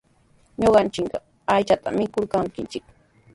[0.61, 1.11] Ñuqanchik
[1.51, 2.85] aychata mikurqanchik.